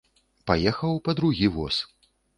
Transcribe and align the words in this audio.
Паехаў 0.51 0.97
па 1.09 1.15
другі 1.19 1.47
воз. 1.59 1.75